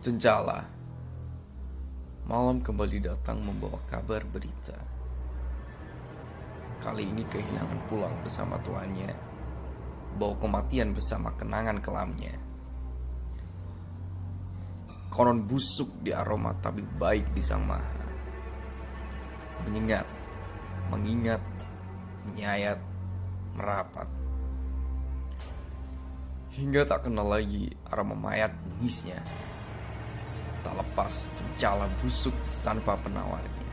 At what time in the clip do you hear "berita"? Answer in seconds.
4.24-4.72